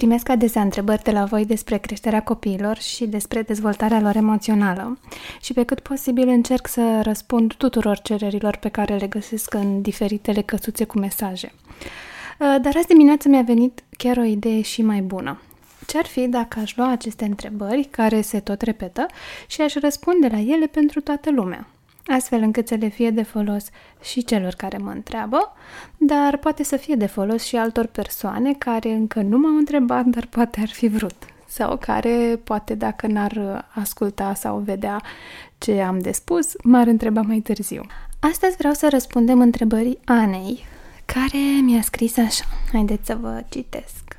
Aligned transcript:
Primesc 0.00 0.28
adesea 0.28 0.62
întrebări 0.62 1.02
de 1.02 1.10
la 1.10 1.24
voi 1.24 1.44
despre 1.44 1.78
creșterea 1.78 2.22
copiilor 2.22 2.78
și 2.78 3.06
despre 3.06 3.42
dezvoltarea 3.42 4.00
lor 4.00 4.16
emoțională 4.16 4.98
și 5.40 5.52
pe 5.52 5.64
cât 5.64 5.80
posibil 5.80 6.28
încerc 6.28 6.66
să 6.66 7.00
răspund 7.02 7.54
tuturor 7.54 7.98
cererilor 7.98 8.56
pe 8.56 8.68
care 8.68 8.96
le 8.96 9.06
găsesc 9.06 9.54
în 9.54 9.82
diferitele 9.82 10.42
căsuțe 10.42 10.84
cu 10.84 10.98
mesaje. 10.98 11.52
Uh, 11.52 12.56
dar 12.62 12.76
azi 12.76 12.86
dimineață 12.86 13.28
mi-a 13.28 13.42
venit 13.42 13.82
chiar 13.96 14.16
o 14.16 14.22
idee 14.22 14.60
și 14.60 14.82
mai 14.82 15.00
bună. 15.00 15.40
Ce-ar 15.86 16.06
fi 16.06 16.26
dacă 16.26 16.58
aș 16.58 16.76
lua 16.76 16.90
aceste 16.90 17.24
întrebări, 17.24 17.88
care 17.90 18.20
se 18.20 18.40
tot 18.40 18.60
repetă, 18.60 19.06
și 19.46 19.60
aș 19.60 19.74
răspunde 19.74 20.28
la 20.30 20.38
ele 20.38 20.66
pentru 20.66 21.00
toată 21.00 21.30
lumea? 21.30 21.66
Astfel 22.10 22.42
încât 22.42 22.68
să 22.68 22.74
le 22.74 22.88
fie 22.88 23.10
de 23.10 23.22
folos 23.22 23.64
și 24.02 24.24
celor 24.24 24.52
care 24.52 24.76
mă 24.76 24.90
întreabă, 24.90 25.52
dar 25.96 26.36
poate 26.36 26.62
să 26.62 26.76
fie 26.76 26.94
de 26.94 27.06
folos 27.06 27.44
și 27.44 27.56
altor 27.56 27.86
persoane 27.86 28.54
care 28.54 28.90
încă 28.90 29.22
nu 29.22 29.38
m-au 29.38 29.56
întrebat, 29.56 30.04
dar 30.04 30.26
poate 30.26 30.60
ar 30.60 30.68
fi 30.68 30.88
vrut 30.88 31.24
sau 31.46 31.76
care 31.76 32.40
poate 32.44 32.74
dacă 32.74 33.06
n-ar 33.06 33.66
asculta 33.74 34.34
sau 34.34 34.58
vedea 34.58 35.02
ce 35.58 35.80
am 35.80 35.98
de 35.98 36.12
spus, 36.12 36.52
m-ar 36.62 36.86
întreba 36.86 37.20
mai 37.20 37.38
târziu. 37.38 37.82
Astăzi 38.20 38.56
vreau 38.56 38.72
să 38.72 38.88
răspundem 38.88 39.40
întrebării 39.40 39.98
Anei, 40.04 40.64
care 41.04 41.60
mi-a 41.62 41.82
scris 41.82 42.16
așa. 42.16 42.44
Haideți 42.72 43.06
să 43.06 43.14
vă 43.20 43.44
citesc. 43.48 44.18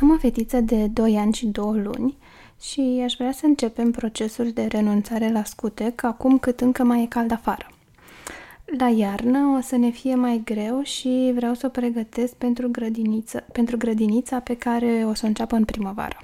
Am 0.00 0.10
o 0.10 0.18
fetiță 0.18 0.60
de 0.60 0.86
2 0.86 1.16
ani 1.16 1.32
și 1.32 1.46
2 1.46 1.82
luni 1.82 2.16
și 2.60 3.00
aș 3.04 3.14
vrea 3.14 3.32
să 3.32 3.46
începem 3.46 3.90
procesul 3.90 4.50
de 4.50 4.66
renunțare 4.66 5.30
la 5.32 5.44
scutec 5.44 6.02
acum 6.02 6.38
cât 6.38 6.60
încă 6.60 6.84
mai 6.84 7.02
e 7.02 7.06
cald 7.06 7.30
afară. 7.30 7.70
La 8.78 8.88
iarnă 8.88 9.56
o 9.56 9.60
să 9.60 9.76
ne 9.76 9.90
fie 9.90 10.14
mai 10.14 10.42
greu 10.44 10.82
și 10.82 11.32
vreau 11.34 11.54
să 11.54 11.66
o 11.66 11.68
pregătesc 11.68 12.34
pentru, 12.34 12.68
grădiniță, 12.70 13.44
pentru 13.52 13.76
grădinița 13.76 14.40
pe 14.40 14.56
care 14.56 15.04
o 15.06 15.14
să 15.14 15.20
o 15.24 15.26
înceapă 15.26 15.56
în 15.56 15.64
primăvară. 15.64 16.16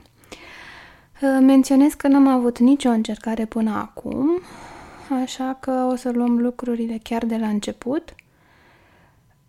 Menționez 1.40 1.92
că 1.92 2.08
n-am 2.08 2.28
avut 2.28 2.58
nicio 2.58 2.88
încercare 2.88 3.44
până 3.44 3.70
acum, 3.70 4.40
așa 5.22 5.56
că 5.60 5.88
o 5.90 5.96
să 5.96 6.10
luăm 6.10 6.38
lucrurile 6.38 6.98
chiar 7.02 7.24
de 7.24 7.36
la 7.36 7.48
început. 7.48 8.14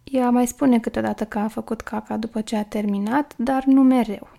Ea 0.04 0.30
mai 0.30 0.48
spune 0.48 0.80
câteodată 0.80 1.26
că 1.26 1.40
a 1.40 1.48
făcut 1.48 1.82
caca 1.82 2.18
după 2.18 2.42
ce 2.42 2.56
a 2.56 2.64
terminat, 2.64 3.34
dar 3.38 3.64
nu 3.64 3.82
mereu. 3.82 4.35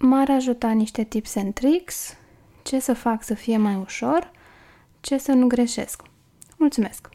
M-ar 0.00 0.30
ajuta 0.30 0.70
niște 0.70 1.04
tips 1.04 1.36
and 1.36 1.54
tricks, 1.54 2.16
ce 2.62 2.78
să 2.78 2.94
fac 2.94 3.22
să 3.22 3.34
fie 3.34 3.56
mai 3.56 3.74
ușor, 3.74 4.30
ce 5.00 5.18
să 5.18 5.32
nu 5.32 5.46
greșesc. 5.46 6.02
Mulțumesc! 6.56 7.08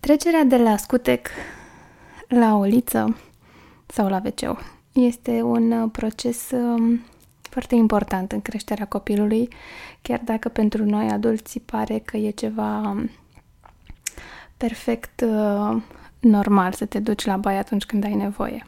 Trecerea 0.00 0.44
de 0.44 0.56
la 0.56 0.76
scutec 0.76 1.28
la 2.28 2.54
oliță 2.54 3.16
sau 3.86 4.08
la 4.08 4.22
wc 4.24 4.64
este 4.92 5.42
un 5.42 5.70
uh, 5.70 5.88
proces 5.92 6.50
um, 6.50 7.00
foarte 7.40 7.74
important 7.74 8.32
în 8.32 8.40
creșterea 8.42 8.86
copilului, 8.86 9.48
chiar 10.02 10.20
dacă 10.24 10.48
pentru 10.48 10.84
noi 10.84 11.08
adulții 11.08 11.60
pare 11.60 11.98
că 11.98 12.16
e 12.16 12.30
ceva 12.30 12.78
um, 12.78 13.10
perfect 14.56 15.20
uh, 15.20 15.82
normal 16.20 16.72
să 16.72 16.84
te 16.84 16.98
duci 16.98 17.24
la 17.24 17.36
baie 17.36 17.58
atunci 17.58 17.84
când 17.84 18.04
ai 18.04 18.14
nevoie 18.14 18.66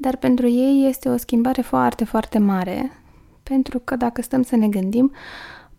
dar 0.00 0.16
pentru 0.16 0.48
ei 0.48 0.86
este 0.88 1.08
o 1.08 1.16
schimbare 1.16 1.62
foarte, 1.62 2.04
foarte 2.04 2.38
mare, 2.38 2.92
pentru 3.42 3.78
că 3.78 3.96
dacă 3.96 4.22
stăm 4.22 4.42
să 4.42 4.56
ne 4.56 4.68
gândim, 4.68 5.12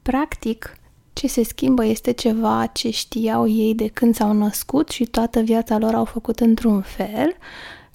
practic 0.01 0.75
ce 1.13 1.27
se 1.27 1.43
schimbă 1.43 1.85
este 1.85 2.11
ceva 2.11 2.65
ce 2.65 2.89
știau 2.89 3.47
ei 3.47 3.75
de 3.75 3.87
când 3.87 4.15
s-au 4.15 4.33
născut 4.33 4.89
și 4.89 5.05
toată 5.05 5.39
viața 5.39 5.77
lor 5.77 5.93
au 5.93 6.05
făcut 6.05 6.39
într-un 6.39 6.81
fel 6.81 7.35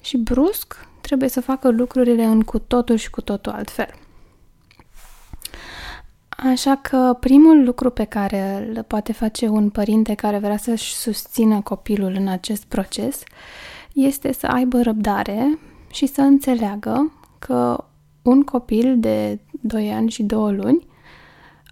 și 0.01 0.17
brusc 0.17 0.87
trebuie 1.01 1.29
să 1.29 1.41
facă 1.41 1.69
lucrurile 1.69 2.23
în 2.23 2.41
cu 2.41 2.59
totul 2.59 2.95
și 2.95 3.09
cu 3.09 3.21
totul 3.21 3.51
altfel. 3.51 3.89
Așa 6.29 6.75
că 6.75 7.17
primul 7.19 7.63
lucru 7.63 7.89
pe 7.89 8.03
care 8.03 8.71
îl 8.75 8.83
poate 8.83 9.13
face 9.13 9.47
un 9.47 9.69
părinte 9.69 10.13
care 10.13 10.37
vrea 10.37 10.57
să-și 10.57 10.93
susțină 10.93 11.61
copilul 11.61 12.13
în 12.17 12.27
acest 12.27 12.63
proces 12.63 13.23
este 13.93 14.33
să 14.33 14.47
aibă 14.47 14.81
răbdare 14.81 15.59
și 15.97 16.05
să 16.05 16.21
înțeleagă 16.21 17.11
că 17.39 17.83
un 18.21 18.43
copil 18.43 18.99
de 18.99 19.39
2 19.61 19.91
ani 19.91 20.09
și 20.09 20.23
2 20.23 20.55
luni 20.55 20.87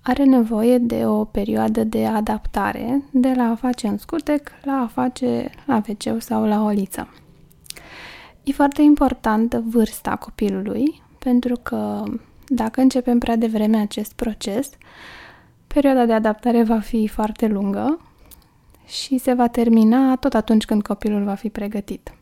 are 0.02 0.24
nevoie 0.24 0.78
de 0.78 1.06
o 1.06 1.24
perioadă 1.25 1.84
de 1.84 2.06
adaptare 2.06 3.03
de 3.12 3.34
la 3.35 3.44
a 3.44 3.56
face 3.56 3.88
în 3.88 3.97
scutec 3.97 4.52
la 4.64 4.74
a 4.74 4.88
face 4.88 5.50
la 5.66 5.81
wc 5.88 6.22
sau 6.22 6.46
la 6.46 6.64
o 6.64 6.69
liță. 6.69 7.14
E 8.44 8.52
foarte 8.52 8.81
importantă 8.81 9.64
vârsta 9.66 10.16
copilului 10.16 11.02
pentru 11.19 11.56
că 11.64 12.03
dacă 12.47 12.81
începem 12.81 13.19
prea 13.19 13.35
devreme 13.35 13.78
acest 13.78 14.14
proces, 14.14 14.69
perioada 15.68 16.06
de 16.06 16.14
adaptare 16.14 16.64
va 16.64 16.80
fi 16.80 17.08
foarte 17.08 17.47
lungă 17.47 18.00
și 18.85 19.18
se 19.18 19.34
va 19.34 19.47
termina 19.47 20.16
tot 20.16 20.34
atunci 20.34 20.66
când 20.66 20.81
copilul 20.81 21.24
va 21.24 21.34
fi 21.34 21.50
pregătit 21.50 22.14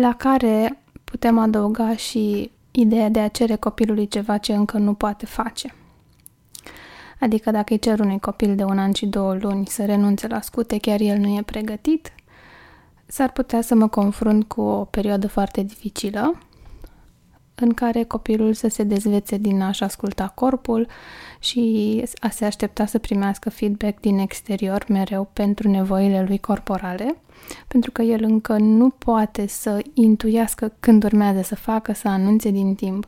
la 0.00 0.14
care 0.14 0.82
putem 1.04 1.38
adăuga 1.38 1.96
și 1.96 2.50
ideea 2.70 3.08
de 3.08 3.20
a 3.20 3.28
cere 3.28 3.56
copilului 3.56 4.08
ceva 4.08 4.38
ce 4.38 4.54
încă 4.54 4.78
nu 4.78 4.94
poate 4.94 5.26
face. 5.26 5.74
Adică 7.20 7.50
dacă 7.50 7.72
îi 7.72 7.78
cer 7.78 8.00
unui 8.00 8.18
copil 8.18 8.56
de 8.56 8.64
un 8.64 8.78
an 8.78 8.92
și 8.92 9.06
două 9.06 9.34
luni 9.34 9.66
să 9.66 9.84
renunțe 9.84 10.26
la 10.26 10.40
scute, 10.40 10.78
chiar 10.78 11.00
el 11.00 11.18
nu 11.18 11.36
e 11.36 11.42
pregătit, 11.42 12.12
s-ar 13.06 13.32
putea 13.32 13.60
să 13.60 13.74
mă 13.74 13.88
confrunt 13.88 14.44
cu 14.44 14.60
o 14.60 14.84
perioadă 14.84 15.28
foarte 15.28 15.62
dificilă 15.62 16.38
în 17.54 17.74
care 17.74 18.02
copilul 18.02 18.52
să 18.52 18.68
se 18.68 18.82
dezvețe 18.82 19.36
din 19.36 19.60
a-și 19.60 19.82
asculta 19.82 20.32
corpul 20.34 20.86
și 21.38 22.02
a 22.20 22.28
se 22.28 22.44
aștepta 22.44 22.86
să 22.86 22.98
primească 22.98 23.50
feedback 23.50 24.00
din 24.00 24.18
exterior 24.18 24.84
mereu 24.88 25.30
pentru 25.32 25.68
nevoile 25.68 26.24
lui 26.28 26.38
corporale, 26.38 27.16
pentru 27.68 27.90
că 27.90 28.02
el 28.02 28.22
încă 28.22 28.56
nu 28.58 28.88
poate 28.90 29.46
să 29.46 29.82
intuiască 29.94 30.72
când 30.80 31.04
urmează 31.04 31.42
să 31.42 31.54
facă, 31.54 31.92
să 31.92 32.08
anunțe 32.08 32.50
din 32.50 32.74
timp 32.74 33.06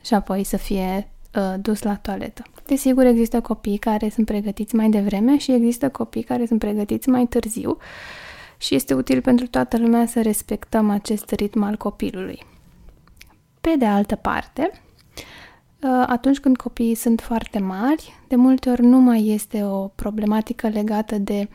și 0.00 0.14
apoi 0.14 0.44
să 0.44 0.56
fie 0.56 1.10
uh, 1.34 1.54
dus 1.60 1.82
la 1.82 1.96
toaletă. 1.96 2.42
Desigur, 2.66 3.04
există 3.04 3.40
copii 3.40 3.78
care 3.78 4.08
sunt 4.08 4.26
pregătiți 4.26 4.74
mai 4.74 4.88
devreme 4.88 5.38
și 5.38 5.52
există 5.52 5.88
copii 5.88 6.22
care 6.22 6.46
sunt 6.46 6.58
pregătiți 6.58 7.08
mai 7.08 7.26
târziu 7.26 7.76
și 8.58 8.74
este 8.74 8.94
util 8.94 9.20
pentru 9.20 9.46
toată 9.46 9.78
lumea 9.78 10.06
să 10.06 10.22
respectăm 10.22 10.90
acest 10.90 11.30
ritm 11.30 11.62
al 11.62 11.76
copilului. 11.76 12.55
Pe 13.70 13.76
de 13.76 13.84
altă 13.84 14.16
parte, 14.16 14.70
uh, 15.82 16.04
atunci 16.06 16.38
când 16.38 16.56
copiii 16.56 16.94
sunt 16.94 17.20
foarte 17.20 17.58
mari, 17.58 18.12
de 18.28 18.36
multe 18.36 18.70
ori 18.70 18.82
nu 18.82 18.98
mai 18.98 19.26
este 19.26 19.64
o 19.64 19.86
problematică 19.86 20.68
legată 20.68 21.18
de 21.18 21.48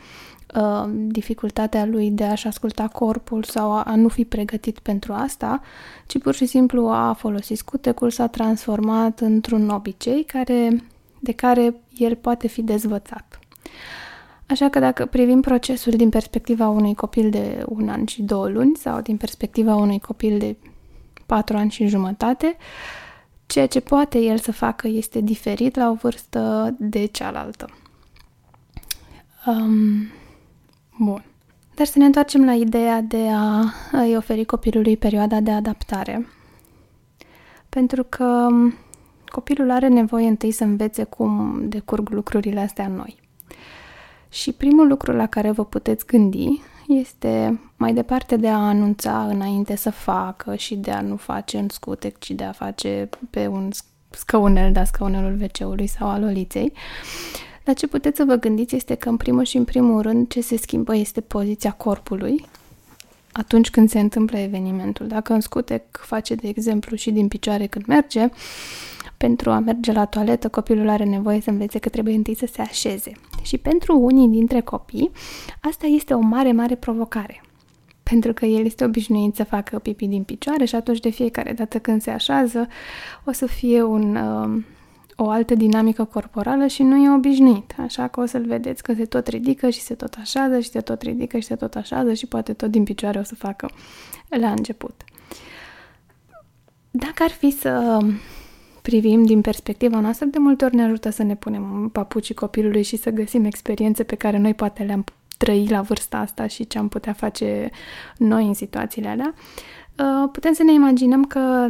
uh, 0.55 0.83
dificultatea 0.93 1.85
lui 1.85 2.11
de 2.11 2.23
a-și 2.23 2.47
asculta 2.47 2.87
corpul 2.87 3.43
sau 3.43 3.71
a, 3.71 3.81
a 3.81 3.95
nu 3.95 4.07
fi 4.07 4.25
pregătit 4.25 4.79
pentru 4.79 5.13
asta, 5.13 5.61
ci 6.07 6.17
pur 6.17 6.33
și 6.33 6.45
simplu 6.45 6.87
a 6.87 7.13
folosit 7.13 7.57
scutecul, 7.57 8.09
s-a 8.09 8.27
transformat 8.27 9.19
într-un 9.19 9.69
obicei 9.69 10.23
care, 10.23 10.83
de 11.19 11.31
care 11.31 11.75
el 11.97 12.15
poate 12.15 12.47
fi 12.47 12.61
dezvățat. 12.61 13.39
Așa 14.45 14.69
că 14.69 14.79
dacă 14.79 15.05
privim 15.05 15.41
procesul 15.41 15.93
din 15.93 16.09
perspectiva 16.09 16.67
unui 16.67 16.95
copil 16.95 17.29
de 17.29 17.63
un 17.67 17.89
an 17.89 18.05
și 18.05 18.21
două 18.21 18.47
luni 18.47 18.75
sau 18.75 19.01
din 19.01 19.17
perspectiva 19.17 19.75
unui 19.75 19.99
copil 19.99 20.37
de 20.37 20.55
patru 21.31 21.57
ani 21.57 21.71
și 21.71 21.87
jumătate, 21.87 22.57
ceea 23.45 23.67
ce 23.67 23.79
poate 23.79 24.19
el 24.19 24.37
să 24.37 24.51
facă 24.51 24.87
este 24.87 25.19
diferit 25.19 25.75
la 25.75 25.89
o 25.89 25.93
vârstă 25.93 26.75
de 26.79 27.05
cealaltă. 27.05 27.69
Um, 29.45 30.07
bun. 30.99 31.23
Dar 31.75 31.85
să 31.85 31.99
ne 31.99 32.05
întoarcem 32.05 32.45
la 32.45 32.53
ideea 32.53 33.01
de 33.01 33.29
a 33.33 33.63
îi 33.91 34.15
oferi 34.15 34.45
copilului 34.45 34.97
perioada 34.97 35.39
de 35.39 35.51
adaptare. 35.51 36.27
Pentru 37.69 38.03
că 38.03 38.47
copilul 39.25 39.71
are 39.71 39.87
nevoie 39.87 40.27
întâi 40.27 40.51
să 40.51 40.63
învețe 40.63 41.03
cum 41.03 41.61
decurg 41.69 42.09
lucrurile 42.09 42.59
astea 42.59 42.87
noi. 42.87 43.19
Și 44.29 44.51
primul 44.51 44.87
lucru 44.87 45.11
la 45.11 45.27
care 45.27 45.51
vă 45.51 45.65
puteți 45.65 46.05
gândi 46.05 46.61
este 46.87 47.59
mai 47.81 47.93
departe 47.93 48.35
de 48.35 48.47
a 48.47 48.57
anunța 48.57 49.25
înainte 49.25 49.75
să 49.75 49.89
facă 49.89 50.55
și 50.55 50.75
de 50.75 50.91
a 50.91 51.01
nu 51.01 51.15
face 51.15 51.57
în 51.57 51.69
scutec, 51.69 52.19
ci 52.19 52.31
de 52.31 52.43
a 52.43 52.51
face 52.51 53.09
pe 53.29 53.47
un 53.47 53.69
scăunel, 54.09 54.71
da, 54.71 54.83
scăunelul 54.83 55.41
wc 55.41 55.87
sau 55.87 56.09
al 56.09 56.23
oliței. 56.23 56.73
La 57.63 57.73
ce 57.73 57.87
puteți 57.87 58.17
să 58.17 58.23
vă 58.23 58.35
gândiți 58.35 58.75
este 58.75 58.95
că 58.95 59.09
în 59.09 59.17
primul 59.17 59.43
și 59.43 59.57
în 59.57 59.63
primul 59.63 60.01
rând 60.01 60.27
ce 60.27 60.41
se 60.41 60.57
schimbă 60.57 60.95
este 60.95 61.21
poziția 61.21 61.71
corpului 61.71 62.45
atunci 63.31 63.69
când 63.69 63.89
se 63.89 63.99
întâmplă 63.99 64.37
evenimentul. 64.37 65.07
Dacă 65.07 65.33
în 65.33 65.39
scutec 65.39 65.83
face, 65.91 66.35
de 66.35 66.47
exemplu, 66.47 66.95
și 66.95 67.11
din 67.11 67.27
picioare 67.27 67.67
când 67.67 67.85
merge, 67.85 68.29
pentru 69.17 69.51
a 69.51 69.59
merge 69.59 69.91
la 69.91 70.05
toaletă, 70.05 70.49
copilul 70.49 70.89
are 70.89 71.03
nevoie 71.03 71.41
să 71.41 71.49
învețe 71.49 71.79
că 71.79 71.89
trebuie 71.89 72.15
întâi 72.15 72.35
să 72.35 72.47
se 72.51 72.61
așeze 72.61 73.11
Și 73.41 73.57
pentru 73.57 73.99
unii 73.99 74.27
dintre 74.27 74.61
copii, 74.61 75.11
asta 75.61 75.85
este 75.85 76.13
o 76.13 76.19
mare, 76.19 76.51
mare 76.51 76.75
provocare. 76.75 77.41
Pentru 78.11 78.33
că 78.33 78.45
el 78.45 78.65
este 78.65 78.83
obișnuit 78.83 79.35
să 79.35 79.43
facă 79.43 79.79
pipi 79.79 80.07
din 80.07 80.23
picioare 80.23 80.65
și 80.65 80.75
atunci 80.75 80.99
de 80.99 81.09
fiecare 81.09 81.53
dată 81.53 81.79
când 81.79 82.01
se 82.01 82.11
așează 82.11 82.67
o 83.25 83.31
să 83.31 83.45
fie 83.45 83.81
un, 83.81 84.15
uh, 84.15 84.63
o 85.15 85.29
altă 85.29 85.55
dinamică 85.55 86.03
corporală 86.03 86.67
și 86.67 86.83
nu 86.83 87.03
e 87.03 87.13
obișnuit. 87.15 87.75
Așa 87.77 88.07
că 88.07 88.19
o 88.19 88.25
să-l 88.25 88.45
vedeți 88.45 88.83
că 88.83 88.93
se 88.93 89.05
tot 89.05 89.27
ridică 89.27 89.69
și 89.69 89.79
se 89.79 89.93
tot 89.93 90.15
așează 90.21 90.59
și 90.59 90.69
se 90.69 90.81
tot 90.81 91.01
ridică 91.01 91.37
și 91.37 91.45
se 91.45 91.55
tot 91.55 91.75
așează 91.75 92.13
și 92.13 92.27
poate 92.27 92.53
tot 92.53 92.71
din 92.71 92.83
picioare 92.83 93.19
o 93.19 93.23
să 93.23 93.35
facă 93.35 93.69
la 94.29 94.51
început. 94.51 95.01
Dacă 96.91 97.23
ar 97.23 97.29
fi 97.29 97.51
să 97.51 97.97
privim 98.81 99.25
din 99.25 99.41
perspectiva 99.41 99.99
noastră, 99.99 100.25
de 100.25 100.37
multe 100.37 100.65
ori 100.65 100.75
ne 100.75 100.83
ajută 100.83 101.09
să 101.09 101.23
ne 101.23 101.35
punem 101.35 101.81
în 101.81 101.89
papucii 101.89 102.35
copilului 102.35 102.83
și 102.83 102.97
să 102.97 103.09
găsim 103.09 103.45
experiențe 103.45 104.03
pe 104.03 104.15
care 104.15 104.37
noi 104.37 104.53
poate 104.53 104.83
le-am 104.83 105.03
trăi 105.41 105.67
la 105.69 105.81
vârsta 105.81 106.17
asta 106.17 106.47
și 106.47 106.67
ce 106.67 106.77
am 106.77 106.87
putea 106.87 107.13
face 107.13 107.69
noi 108.17 108.47
în 108.47 108.53
situațiile 108.53 109.07
alea. 109.07 109.33
Uh, 109.97 110.29
putem 110.31 110.53
să 110.53 110.63
ne 110.63 110.73
imaginăm 110.73 111.25
că 111.25 111.69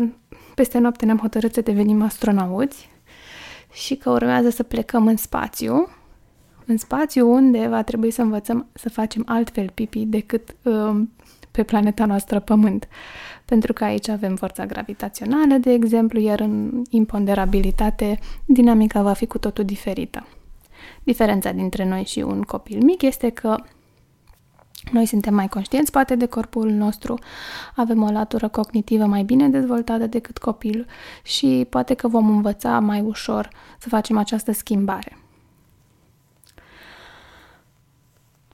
peste 0.55 0.77
noapte 0.77 1.05
ne-am 1.05 1.17
hotărât 1.17 1.53
să 1.53 1.61
devenim 1.61 2.01
astronauți 2.01 2.89
și 3.71 3.95
că 3.95 4.09
urmează 4.09 4.49
să 4.49 4.63
plecăm 4.63 5.07
în 5.07 5.17
spațiu, 5.17 5.87
în 6.65 6.77
spațiu 6.77 7.31
unde 7.31 7.67
va 7.67 7.83
trebui 7.83 8.11
să 8.11 8.21
învățăm 8.21 8.67
să 8.73 8.89
facem 8.89 9.23
altfel 9.27 9.69
pipi 9.73 10.05
decât 10.05 10.55
uh, 10.63 11.01
pe 11.51 11.63
planeta 11.63 12.05
noastră 12.05 12.39
Pământ. 12.39 12.87
Pentru 13.45 13.73
că 13.73 13.83
aici 13.83 14.07
avem 14.07 14.35
forța 14.35 14.65
gravitațională, 14.65 15.53
de 15.53 15.71
exemplu, 15.71 16.19
iar 16.19 16.39
în 16.39 16.83
imponderabilitate 16.89 18.19
dinamica 18.45 19.01
va 19.01 19.13
fi 19.13 19.25
cu 19.25 19.37
totul 19.37 19.63
diferită. 19.63 20.25
Diferența 21.03 21.51
dintre 21.51 21.85
noi 21.85 22.03
și 22.03 22.19
un 22.19 22.41
copil 22.41 22.83
mic 22.83 23.01
este 23.01 23.29
că 23.29 23.55
noi 24.91 25.05
suntem 25.05 25.33
mai 25.33 25.47
conștienți, 25.47 25.91
poate, 25.91 26.15
de 26.15 26.25
corpul 26.25 26.69
nostru, 26.69 27.19
avem 27.75 28.03
o 28.03 28.11
latură 28.11 28.47
cognitivă 28.47 29.05
mai 29.05 29.23
bine 29.23 29.49
dezvoltată 29.49 30.07
decât 30.07 30.37
copilul 30.37 30.85
și 31.23 31.67
poate 31.69 31.93
că 31.93 32.07
vom 32.07 32.29
învăța 32.29 32.79
mai 32.79 33.01
ușor 33.01 33.49
să 33.79 33.89
facem 33.89 34.17
această 34.17 34.51
schimbare. 34.51 35.17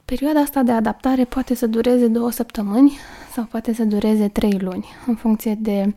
Perioada 0.06 0.40
asta 0.40 0.63
de 0.63 0.72
adaptare 0.72 1.25
poate 1.25 1.54
să 1.54 1.68
dureze 1.68 2.07
două 2.07 2.31
săptămâni 2.31 2.98
sau 3.31 3.44
poate 3.44 3.74
să 3.74 3.83
dureze 3.83 4.28
trei 4.28 4.60
luni, 4.60 4.86
în 5.07 5.16
funcție 5.16 5.56
de 5.56 5.95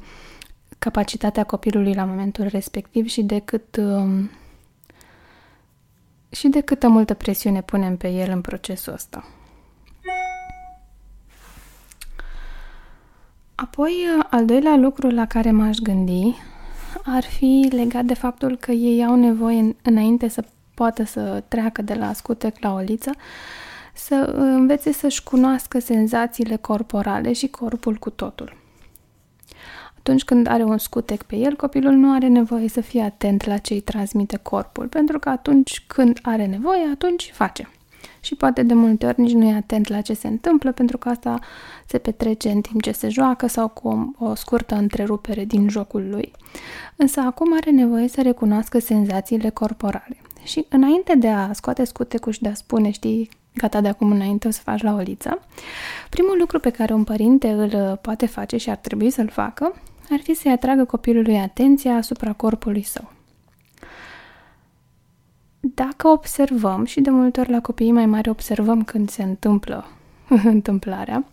capacitatea 0.78 1.44
copilului 1.44 1.94
la 1.94 2.04
momentul 2.04 2.46
respectiv 2.46 3.06
și 3.06 3.22
de 3.22 3.38
cât 3.38 3.76
um, 3.76 4.31
și 6.31 6.49
de 6.49 6.61
câtă 6.61 6.88
multă 6.88 7.15
presiune 7.15 7.62
punem 7.62 7.97
pe 7.97 8.09
el 8.09 8.31
în 8.31 8.41
procesul 8.41 8.93
ăsta. 8.93 9.25
Apoi, 13.55 13.93
al 14.31 14.44
doilea 14.44 14.77
lucru 14.77 15.11
la 15.11 15.27
care 15.27 15.50
m-aș 15.50 15.77
gândi 15.77 16.35
ar 17.05 17.25
fi 17.25 17.69
legat 17.71 18.05
de 18.05 18.15
faptul 18.15 18.56
că 18.56 18.73
ei 18.73 19.05
au 19.05 19.15
nevoie, 19.15 19.77
înainte 19.82 20.29
să 20.29 20.44
poată 20.75 21.05
să 21.05 21.43
treacă 21.49 21.82
de 21.82 21.94
la 21.94 22.12
scutec 22.12 22.61
la 22.61 22.73
oliță, 22.73 23.11
să 23.94 24.15
învețe 24.35 24.93
să-și 24.93 25.23
cunoască 25.23 25.79
senzațiile 25.79 26.56
corporale 26.56 27.32
și 27.32 27.49
corpul 27.49 27.97
cu 27.97 28.11
totul. 28.11 28.59
Atunci 30.10 30.28
când 30.28 30.46
are 30.46 30.62
un 30.62 30.78
scutec 30.78 31.22
pe 31.22 31.36
el, 31.36 31.56
copilul 31.56 31.92
nu 31.92 32.14
are 32.14 32.26
nevoie 32.26 32.68
să 32.68 32.80
fie 32.80 33.02
atent 33.02 33.46
la 33.46 33.56
ce 33.56 33.72
îi 33.72 33.80
transmite 33.80 34.36
corpul, 34.36 34.86
pentru 34.86 35.18
că 35.18 35.28
atunci 35.28 35.84
când 35.86 36.18
are 36.22 36.46
nevoie, 36.46 36.88
atunci 36.92 37.30
face. 37.32 37.68
Și 38.20 38.34
poate 38.34 38.62
de 38.62 38.74
multe 38.74 39.06
ori 39.06 39.20
nici 39.20 39.32
nu 39.32 39.44
e 39.44 39.54
atent 39.54 39.88
la 39.88 40.00
ce 40.00 40.14
se 40.14 40.28
întâmplă, 40.28 40.72
pentru 40.72 40.98
că 40.98 41.08
asta 41.08 41.38
se 41.86 41.98
petrece 41.98 42.50
în 42.50 42.60
timp 42.60 42.82
ce 42.82 42.92
se 42.92 43.08
joacă 43.08 43.46
sau 43.46 43.68
cu 43.68 44.14
o, 44.18 44.24
o 44.24 44.34
scurtă 44.34 44.74
întrerupere 44.74 45.44
din 45.44 45.68
jocul 45.68 46.08
lui. 46.10 46.32
Însă 46.96 47.20
acum 47.20 47.54
are 47.56 47.70
nevoie 47.70 48.08
să 48.08 48.22
recunoască 48.22 48.78
senzațiile 48.78 49.50
corporale. 49.50 50.16
Și 50.42 50.66
înainte 50.68 51.14
de 51.14 51.28
a 51.28 51.52
scoate 51.52 51.84
scutecul 51.84 52.32
și 52.32 52.42
de 52.42 52.48
a 52.48 52.54
spune, 52.54 52.90
știi, 52.90 53.30
gata 53.54 53.80
de 53.80 53.88
acum 53.88 54.10
înainte 54.10 54.48
o 54.48 54.50
să 54.50 54.60
faci 54.62 54.82
la 54.82 54.94
oliță, 54.94 55.42
primul 56.08 56.36
lucru 56.38 56.58
pe 56.60 56.70
care 56.70 56.92
un 56.92 57.04
părinte 57.04 57.50
îl 57.50 57.98
poate 58.02 58.26
face 58.26 58.56
și 58.56 58.70
ar 58.70 58.76
trebui 58.76 59.10
să-l 59.10 59.28
facă 59.28 59.74
ar 60.10 60.20
fi 60.20 60.34
să-i 60.34 60.50
atragă 60.50 60.84
copilului 60.84 61.38
atenția 61.38 61.94
asupra 61.94 62.32
corpului 62.32 62.82
său. 62.82 63.12
Dacă 65.60 66.08
observăm, 66.08 66.84
și 66.84 67.00
de 67.00 67.10
multe 67.10 67.40
ori 67.40 67.50
la 67.50 67.60
copiii 67.60 67.92
mai 67.92 68.06
mari 68.06 68.28
observăm 68.28 68.84
când 68.84 69.10
se 69.10 69.22
întâmplă 69.22 69.86
întâmplarea, 70.44 71.24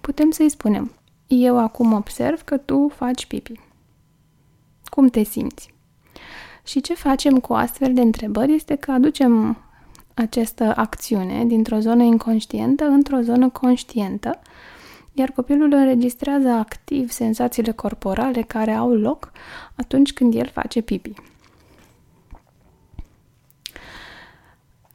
putem 0.00 0.30
să-i 0.30 0.50
spunem, 0.50 0.92
eu 1.26 1.58
acum 1.58 1.92
observ 1.92 2.42
că 2.42 2.56
tu 2.56 2.92
faci 2.94 3.26
pipi. 3.26 3.60
Cum 4.84 5.08
te 5.08 5.22
simți? 5.22 5.74
Și 6.64 6.80
ce 6.80 6.94
facem 6.94 7.38
cu 7.38 7.52
astfel 7.52 7.94
de 7.94 8.00
întrebări 8.00 8.54
este 8.54 8.74
că 8.74 8.90
aducem 8.92 9.58
această 10.14 10.72
acțiune 10.76 11.44
dintr-o 11.44 11.78
zonă 11.78 12.02
inconștientă 12.02 12.84
într-o 12.84 13.20
zonă 13.20 13.48
conștientă, 13.48 14.40
iar 15.12 15.30
copilul 15.30 15.72
înregistrează 15.72 16.48
activ 16.48 17.10
senzațiile 17.10 17.72
corporale 17.72 18.42
care 18.42 18.72
au 18.72 18.92
loc 18.92 19.32
atunci 19.74 20.12
când 20.12 20.34
el 20.34 20.46
face 20.46 20.80
pipi. 20.80 21.12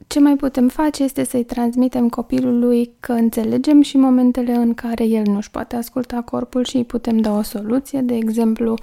Ce 0.06 0.20
mai 0.20 0.36
putem 0.36 0.68
face 0.68 1.02
este 1.02 1.24
să-i 1.24 1.44
transmitem 1.44 2.08
copilului 2.08 2.90
că 3.00 3.12
înțelegem 3.12 3.82
și 3.82 3.96
momentele 3.96 4.52
în 4.52 4.74
care 4.74 5.04
el 5.04 5.22
nu-și 5.26 5.50
poate 5.50 5.76
asculta 5.76 6.22
corpul 6.22 6.64
și 6.64 6.76
îi 6.76 6.84
putem 6.84 7.18
da 7.18 7.32
o 7.36 7.42
soluție. 7.42 8.00
De 8.00 8.14
exemplu, 8.14 8.74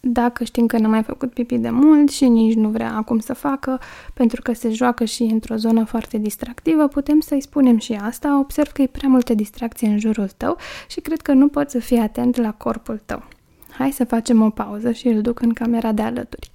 dacă 0.00 0.44
știm 0.44 0.66
că 0.66 0.78
n-a 0.78 0.88
mai 0.88 1.02
făcut 1.02 1.32
pipi 1.32 1.58
de 1.58 1.70
mult 1.70 2.10
și 2.10 2.28
nici 2.28 2.54
nu 2.54 2.68
vrea 2.68 2.96
acum 2.96 3.18
să 3.18 3.34
facă, 3.34 3.80
pentru 4.14 4.42
că 4.42 4.52
se 4.52 4.70
joacă 4.70 5.04
și 5.04 5.22
într-o 5.22 5.56
zonă 5.56 5.84
foarte 5.84 6.18
distractivă, 6.18 6.86
putem 6.88 7.20
să-i 7.20 7.40
spunem 7.40 7.78
și 7.78 7.92
asta. 7.92 8.38
Observ 8.38 8.70
că 8.70 8.82
e 8.82 8.86
prea 8.86 9.08
multe 9.08 9.34
distracție 9.34 9.88
în 9.88 9.98
jurul 9.98 10.28
tău 10.36 10.56
și 10.88 11.00
cred 11.00 11.20
că 11.20 11.32
nu 11.32 11.48
poți 11.48 11.72
să 11.72 11.78
fii 11.78 11.98
atent 11.98 12.36
la 12.36 12.52
corpul 12.52 13.00
tău. 13.06 13.22
Hai 13.70 13.90
să 13.90 14.04
facem 14.04 14.42
o 14.42 14.50
pauză 14.50 14.92
și 14.92 15.08
îl 15.08 15.20
duc 15.20 15.40
în 15.40 15.52
camera 15.52 15.92
de 15.92 16.02
alături. 16.02 16.50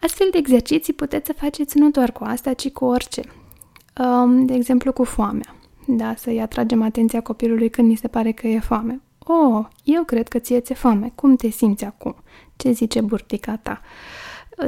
Astfel 0.00 0.28
de 0.30 0.38
exerciții 0.38 0.92
puteți 0.92 1.26
să 1.26 1.32
faceți 1.32 1.78
nu 1.78 1.90
doar 1.90 2.12
cu 2.12 2.24
asta, 2.24 2.52
ci 2.52 2.70
cu 2.70 2.84
orice. 2.84 3.22
Um, 3.98 4.46
de 4.46 4.54
exemplu, 4.54 4.92
cu 4.92 5.04
foamea. 5.04 5.54
Da, 5.86 6.14
să-i 6.16 6.40
atragem 6.40 6.82
atenția 6.82 7.20
copilului 7.20 7.70
când 7.70 7.88
ni 7.88 7.94
se 7.94 8.08
pare 8.08 8.32
că 8.32 8.46
e 8.46 8.58
foame. 8.58 9.00
Oh, 9.26 9.64
eu 9.84 10.04
cred 10.04 10.28
că 10.28 10.38
ție 10.38 10.60
ți-e 10.60 10.74
foame. 10.74 11.12
Cum 11.14 11.36
te 11.36 11.48
simți 11.48 11.84
acum? 11.84 12.16
Ce 12.56 12.70
zice 12.70 13.00
burtica 13.00 13.56
ta? 13.62 13.80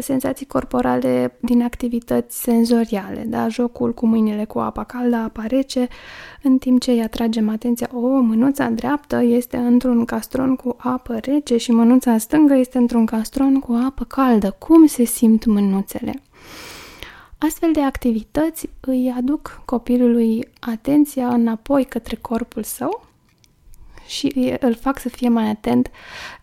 Senzații 0.00 0.46
corporale 0.46 1.36
din 1.40 1.62
activități 1.62 2.42
senzoriale, 2.42 3.24
da? 3.26 3.48
Jocul 3.48 3.94
cu 3.94 4.06
mâinile 4.06 4.44
cu 4.44 4.58
apa 4.58 4.84
caldă, 4.84 5.16
apa 5.16 5.46
rece, 5.46 5.88
în 6.42 6.58
timp 6.58 6.80
ce 6.80 6.90
îi 6.90 7.02
atragem 7.02 7.48
atenția, 7.48 7.88
o, 7.92 7.98
oh, 7.98 8.20
mânuța 8.22 8.68
dreaptă 8.68 9.22
este 9.22 9.56
într-un 9.56 10.04
castron 10.04 10.56
cu 10.56 10.76
apă 10.78 11.18
rece 11.18 11.56
și 11.56 11.72
mânuța 11.72 12.18
stângă 12.18 12.54
este 12.54 12.78
într-un 12.78 13.06
castron 13.06 13.60
cu 13.60 13.80
apă 13.86 14.04
caldă. 14.04 14.56
Cum 14.58 14.86
se 14.86 15.04
simt 15.04 15.44
mânuțele? 15.44 16.22
Astfel 17.38 17.72
de 17.72 17.82
activități 17.82 18.68
îi 18.80 19.14
aduc 19.16 19.62
copilului 19.64 20.48
atenția 20.60 21.28
înapoi 21.28 21.84
către 21.84 22.16
corpul 22.16 22.62
său 22.62 23.05
și 24.06 24.56
îl 24.60 24.74
fac 24.74 24.98
să 24.98 25.08
fie 25.08 25.28
mai 25.28 25.48
atent 25.48 25.90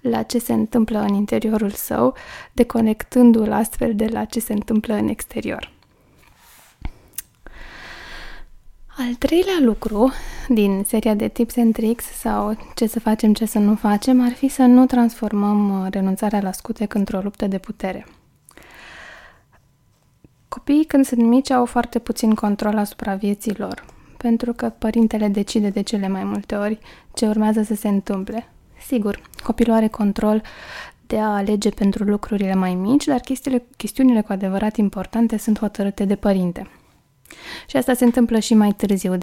la 0.01 0.23
ce 0.23 0.39
se 0.39 0.53
întâmplă 0.53 0.99
în 0.99 1.13
interiorul 1.13 1.71
său, 1.71 2.15
deconectându-l 2.53 3.51
astfel 3.51 3.95
de 3.95 4.05
la 4.05 4.25
ce 4.25 4.39
se 4.39 4.53
întâmplă 4.53 4.93
în 4.93 5.07
exterior. 5.07 5.71
Al 8.97 9.13
treilea 9.13 9.57
lucru 9.59 10.11
din 10.47 10.83
seria 10.87 11.13
de 11.13 11.27
tips 11.27 11.57
and 11.57 11.73
tricks 11.73 12.05
sau 12.05 12.57
ce 12.75 12.87
să 12.87 12.99
facem, 12.99 13.33
ce 13.33 13.45
să 13.45 13.59
nu 13.59 13.75
facem, 13.75 14.21
ar 14.21 14.31
fi 14.31 14.47
să 14.47 14.61
nu 14.61 14.85
transformăm 14.85 15.81
uh, 15.81 15.87
renunțarea 15.91 16.41
la 16.41 16.51
scutec 16.51 16.93
într-o 16.93 17.19
luptă 17.19 17.47
de 17.47 17.57
putere. 17.57 18.07
Copiii 20.47 20.85
când 20.85 21.05
sunt 21.05 21.21
mici 21.21 21.49
au 21.49 21.65
foarte 21.65 21.99
puțin 21.99 22.33
control 22.35 22.77
asupra 22.77 23.15
vieții 23.15 23.55
lor 23.57 23.92
pentru 24.23 24.53
că 24.53 24.69
părintele 24.77 25.27
decide 25.27 25.69
de 25.69 25.81
cele 25.81 26.07
mai 26.07 26.23
multe 26.23 26.55
ori 26.55 26.79
ce 27.13 27.27
urmează 27.27 27.61
să 27.61 27.75
se 27.75 27.87
întâmple. 27.87 28.49
Sigur, 28.85 29.21
copilul 29.43 29.75
are 29.75 29.87
control 29.87 30.41
de 31.07 31.19
a 31.19 31.35
alege 31.35 31.69
pentru 31.69 32.03
lucrurile 32.03 32.55
mai 32.55 32.73
mici, 32.73 33.05
dar 33.05 33.19
chestiile, 33.19 33.63
chestiunile 33.77 34.21
cu 34.21 34.31
adevărat 34.31 34.77
importante 34.77 35.37
sunt 35.37 35.59
hotărâte 35.59 36.05
de 36.05 36.15
părinte. 36.15 36.67
Și 37.67 37.77
asta 37.77 37.93
se 37.93 38.05
întâmplă 38.05 38.39
și 38.39 38.53
mai 38.53 38.71
târziu. 38.71 39.17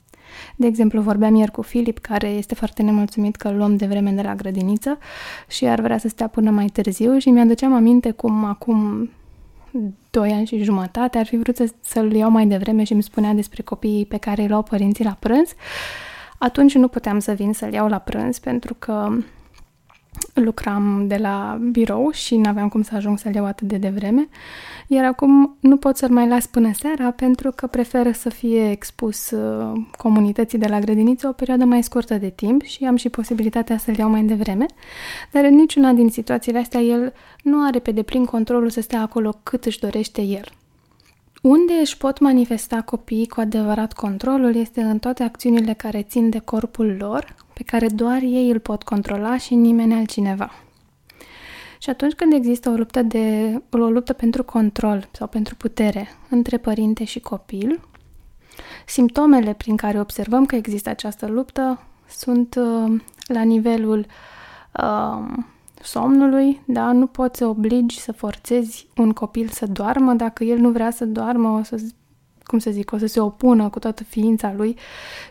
De 0.56 0.66
exemplu, 0.66 1.00
vorbeam 1.00 1.34
ieri 1.34 1.50
cu 1.50 1.62
Filip, 1.62 1.98
care 1.98 2.28
este 2.28 2.54
foarte 2.54 2.82
nemulțumit 2.82 3.36
că 3.36 3.48
îl 3.48 3.56
luăm 3.56 3.76
de 3.76 3.86
vreme 3.86 4.10
de 4.10 4.22
la 4.22 4.34
grădiniță 4.34 4.98
și 5.48 5.64
ar 5.64 5.80
vrea 5.80 5.98
să 5.98 6.08
stea 6.08 6.26
până 6.26 6.50
mai 6.50 6.66
târziu 6.66 7.18
și 7.18 7.30
mi-aduceam 7.30 7.74
aminte 7.74 8.10
cum 8.10 8.44
acum 8.44 9.10
2 10.10 10.32
ani 10.32 10.46
și 10.46 10.62
jumătate, 10.62 11.18
ar 11.18 11.26
fi 11.26 11.36
vrut 11.36 11.56
să, 11.56 11.68
să-l 11.80 12.12
iau 12.12 12.30
mai 12.30 12.46
devreme 12.46 12.84
și 12.84 12.92
îmi 12.92 13.02
spunea 13.02 13.32
despre 13.32 13.62
copiii 13.62 14.06
pe 14.06 14.16
care 14.16 14.42
îi 14.42 14.48
luau 14.48 14.62
părinții 14.62 15.04
la 15.04 15.16
prânz. 15.18 15.54
Atunci 16.38 16.74
nu 16.74 16.88
puteam 16.88 17.18
să 17.18 17.32
vin 17.32 17.52
să-l 17.52 17.72
iau 17.72 17.88
la 17.88 17.98
prânz 17.98 18.38
pentru 18.38 18.74
că 18.78 19.08
lucram 20.34 21.04
de 21.06 21.16
la 21.16 21.58
birou 21.70 22.10
și 22.10 22.36
nu 22.36 22.48
aveam 22.48 22.68
cum 22.68 22.82
să 22.82 22.94
ajung 22.94 23.18
să-l 23.18 23.34
iau 23.34 23.44
atât 23.44 23.68
de 23.68 23.76
devreme, 23.76 24.28
iar 24.86 25.04
acum 25.04 25.56
nu 25.60 25.76
pot 25.76 25.96
să-l 25.96 26.10
mai 26.10 26.28
las 26.28 26.46
până 26.46 26.70
seara 26.72 27.10
pentru 27.10 27.52
că 27.56 27.66
prefer 27.66 28.12
să 28.12 28.28
fie 28.28 28.70
expus 28.70 29.30
uh, 29.30 29.72
comunității 29.96 30.58
de 30.58 30.66
la 30.66 30.78
grădiniță 30.78 31.28
o 31.28 31.32
perioadă 31.32 31.64
mai 31.64 31.82
scurtă 31.82 32.14
de 32.14 32.30
timp 32.30 32.62
și 32.62 32.84
am 32.84 32.96
și 32.96 33.08
posibilitatea 33.08 33.78
să-l 33.78 33.96
iau 33.96 34.10
mai 34.10 34.22
devreme, 34.22 34.66
dar 35.30 35.44
în 35.44 35.54
niciuna 35.54 35.92
din 35.92 36.10
situațiile 36.10 36.58
astea 36.58 36.80
el 36.80 37.12
nu 37.42 37.66
are 37.66 37.78
pe 37.78 37.90
deplin 37.90 38.24
controlul 38.24 38.70
să 38.70 38.80
stea 38.80 39.02
acolo 39.02 39.40
cât 39.42 39.64
își 39.64 39.80
dorește 39.80 40.22
el. 40.22 40.44
Unde 41.40 41.72
își 41.72 41.96
pot 41.96 42.18
manifesta 42.18 42.82
copiii 42.82 43.28
cu 43.28 43.40
adevărat 43.40 43.92
controlul 43.92 44.54
este 44.54 44.80
în 44.80 44.98
toate 44.98 45.22
acțiunile 45.22 45.72
care 45.72 46.02
țin 46.02 46.30
de 46.30 46.38
corpul 46.38 46.96
lor, 46.98 47.34
pe 47.52 47.62
care 47.62 47.88
doar 47.88 48.18
ei 48.22 48.50
îl 48.50 48.58
pot 48.58 48.82
controla 48.82 49.36
și 49.36 49.54
nimeni 49.54 49.94
altcineva. 49.94 50.50
Și 51.78 51.90
atunci 51.90 52.12
când 52.12 52.32
există 52.32 52.70
o 52.70 52.72
luptă, 52.72 53.02
de, 53.02 53.54
o 53.70 53.76
luptă 53.76 54.12
pentru 54.12 54.44
control 54.44 55.08
sau 55.12 55.26
pentru 55.26 55.56
putere 55.56 56.08
între 56.30 56.56
părinte 56.56 57.04
și 57.04 57.20
copil, 57.20 57.80
simptomele 58.86 59.52
prin 59.52 59.76
care 59.76 60.00
observăm 60.00 60.46
că 60.46 60.54
există 60.54 60.88
această 60.88 61.26
luptă 61.26 61.82
sunt 62.08 62.54
uh, 62.54 63.00
la 63.26 63.42
nivelul 63.42 64.06
uh, 64.72 65.36
somnului, 65.82 66.62
da? 66.66 66.92
Nu 66.92 67.06
poți 67.06 67.38
să 67.38 67.46
obligi 67.46 68.00
să 68.00 68.12
forțezi 68.12 68.88
un 68.96 69.12
copil 69.12 69.48
să 69.48 69.66
doarmă 69.66 70.12
dacă 70.12 70.44
el 70.44 70.58
nu 70.58 70.70
vrea 70.70 70.90
să 70.90 71.04
doarmă, 71.04 71.48
o 71.48 71.62
să 71.62 71.76
cum 72.50 72.58
să 72.58 72.70
zic, 72.70 72.92
o 72.92 72.98
să 72.98 73.06
se 73.06 73.20
opună 73.20 73.68
cu 73.68 73.78
toată 73.78 74.04
ființa 74.04 74.52
lui 74.56 74.78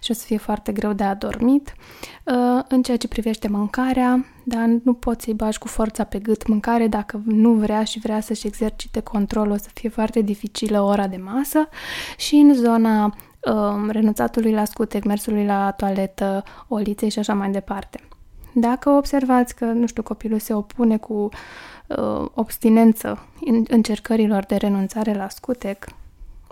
și 0.01 0.12
o 0.12 0.13
să 0.13 0.25
fie 0.25 0.38
foarte 0.38 0.72
greu 0.72 0.94
de 0.94 1.03
adormit. 1.03 1.74
Uh, 2.24 2.63
în 2.68 2.82
ceea 2.82 2.98
ce 2.98 3.08
privește 3.08 3.48
mâncarea, 3.48 4.25
dar 4.44 4.65
nu 4.84 4.94
poți 4.94 5.24
să-i 5.24 5.34
bagi 5.34 5.58
cu 5.58 5.68
forța 5.68 6.03
pe 6.03 6.20
gât 6.20 6.48
mâncare 6.48 6.88
dacă 6.88 7.22
nu 7.25 7.53
vrea 7.53 7.84
și 7.84 8.00
vrea 8.00 8.20
să-și 8.20 8.48
exercite 8.48 9.00
controlul, 9.00 9.51
o 9.51 9.58
să 9.58 9.70
fie 9.74 9.89
foarte 9.89 10.22
dificilă 10.22 10.82
ora 10.82 11.08
de 11.08 11.18
masă 11.18 11.70
și 12.18 12.36
în 12.36 12.53
zona 12.53 13.06
uh, 13.06 13.89
renunțatului 13.89 14.51
la 14.51 14.65
scutec, 14.65 15.03
mersului 15.03 15.46
la 15.46 15.72
toaletă, 15.72 16.44
oliței 16.68 17.10
și 17.10 17.20
așa 17.20 17.34
mai 17.34 17.51
departe. 17.51 18.09
Dacă 18.60 18.89
observați 18.89 19.56
că, 19.56 19.66
nu 19.66 19.88
știu, 19.88 20.04
copilul 20.04 20.39
se 20.39 20.54
opune 20.54 20.98
cu 20.98 21.30
uh, 21.88 22.25
obstinență 22.34 23.28
în 23.46 23.66
încercărilor 23.68 24.46
de 24.46 24.56
renunțare 24.56 25.13
la 25.13 25.30
scutec, 25.30 25.86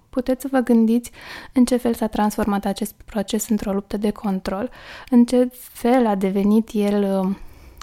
puteți 0.09 0.41
să 0.41 0.47
vă 0.51 0.59
gândiți 0.59 1.11
în 1.53 1.65
ce 1.65 1.77
fel 1.77 1.93
s-a 1.93 2.07
transformat 2.07 2.65
acest 2.65 2.93
proces 3.05 3.49
într-o 3.49 3.71
luptă 3.71 3.97
de 3.97 4.11
control, 4.11 4.69
în 5.09 5.25
ce 5.25 5.49
fel 5.51 6.05
a 6.05 6.15
devenit 6.15 6.69
el 6.73 7.19
uh, 7.19 7.35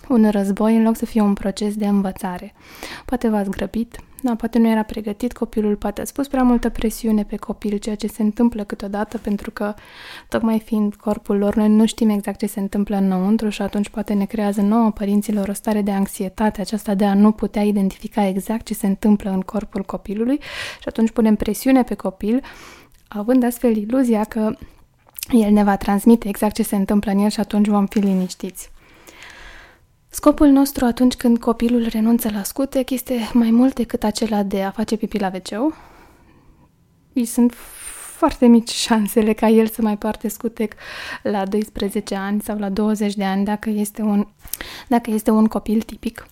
un 0.09 0.31
război 0.31 0.77
în 0.77 0.83
loc 0.83 0.97
să 0.97 1.07
fie 1.07 1.21
un 1.21 1.33
proces 1.33 1.75
de 1.77 1.87
învățare. 1.87 2.55
Poate 3.05 3.29
v-ați 3.29 3.51
grăbit, 3.51 3.99
da, 4.25 4.35
poate 4.35 4.59
nu 4.59 4.69
era 4.69 4.83
pregătit 4.83 5.33
copilul, 5.33 5.77
poate 5.77 6.01
a 6.01 6.05
spus 6.05 6.29
prea 6.29 6.43
multă 6.43 6.69
presiune 6.69 7.25
pe 7.25 7.37
copil, 7.37 7.77
ceea 7.77 7.95
ce 7.95 8.07
se 8.07 8.23
întâmplă 8.23 8.65
câteodată 8.65 9.19
pentru 9.19 9.51
că, 9.51 9.75
tocmai 10.29 10.61
fiind 10.61 10.95
corpul 10.95 11.37
lor, 11.37 11.55
noi 11.55 11.69
nu 11.69 11.87
știm 11.87 12.09
exact 12.09 12.39
ce 12.39 12.47
se 12.47 12.61
întâmplă 12.61 12.97
înăuntru 12.97 13.49
și 13.49 13.63
atunci 13.63 13.89
poate 13.89 14.13
ne 14.13 14.25
creează 14.25 14.61
nouă 14.61 14.91
părinților 14.91 15.49
o 15.49 15.53
stare 15.53 15.83
de 15.83 15.91
anxietate, 15.91 16.61
aceasta 16.61 16.95
de 16.95 17.05
a 17.05 17.15
nu 17.15 17.33
putea 17.33 17.63
identifica 17.63 18.27
exact 18.27 18.65
ce 18.65 18.75
se 18.75 18.87
întâmplă 18.87 19.31
în 19.31 19.41
corpul 19.41 19.83
copilului 19.83 20.39
și 20.81 20.89
atunci 20.89 21.11
punem 21.11 21.35
presiune 21.35 21.83
pe 21.83 21.95
copil, 21.95 22.43
având 23.09 23.45
astfel 23.45 23.77
iluzia 23.77 24.25
că 24.25 24.57
el 25.31 25.53
ne 25.53 25.65
va 25.65 25.77
transmite 25.77 26.29
exact 26.29 26.55
ce 26.55 26.63
se 26.63 26.77
întâmplă 26.77 27.11
în 27.11 27.19
el 27.19 27.31
și 27.31 27.41
atunci 27.41 27.69
vom 27.69 27.87
fi 27.87 27.99
liniștiți. 27.99 28.73
Scopul 30.15 30.49
nostru 30.49 30.85
atunci 30.85 31.15
când 31.15 31.39
copilul 31.39 31.87
renunță 31.89 32.31
la 32.31 32.43
scutec 32.43 32.91
este 32.91 33.31
mai 33.33 33.51
mult 33.51 33.75
decât 33.75 34.03
acela 34.03 34.43
de 34.43 34.63
a 34.63 34.71
face 34.71 34.97
pipi 34.97 35.19
la 35.19 35.31
wc 35.35 35.75
Îi 37.13 37.25
sunt 37.25 37.55
foarte 38.17 38.47
mici 38.47 38.71
șansele 38.71 39.33
ca 39.33 39.49
el 39.49 39.67
să 39.67 39.83
mai 39.83 39.97
poarte 39.97 40.29
scutec 40.29 40.75
la 41.23 41.45
12 41.45 42.15
ani 42.15 42.41
sau 42.41 42.59
la 42.59 42.69
20 42.69 43.15
de 43.15 43.25
ani 43.25 43.45
dacă 43.45 43.71
este 43.71 44.03
un, 44.03 44.27
dacă 44.89 45.11
este 45.11 45.31
un 45.31 45.47
copil 45.47 45.83
tipic. 45.83 46.27